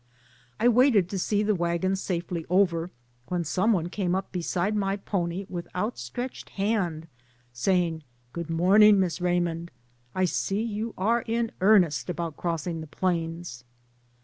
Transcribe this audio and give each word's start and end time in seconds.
I 0.59 0.67
waited 0.67 1.07
to 1.09 1.19
see 1.19 1.43
the 1.43 1.53
wagons 1.53 2.01
safely 2.01 2.43
over, 2.49 2.89
when 3.27 3.43
some 3.43 3.71
one 3.71 3.87
came 3.89 4.19
beside 4.31 4.75
my 4.75 4.97
pony 4.97 5.45
with 5.47 5.67
outstretched 5.75 6.49
hand 6.49 7.05
saying, 7.53 8.01
"Good 8.33 8.49
morn 8.49 8.81
ing, 8.81 8.99
Miss 8.99 9.21
Raymond, 9.21 9.69
I 10.15 10.25
see 10.25 10.63
you 10.63 10.95
are 10.97 11.23
in 11.27 11.51
earnest 11.61 12.09
about 12.09 12.35
crossing 12.35 12.81
the 12.81 12.87
plains." 12.87 13.63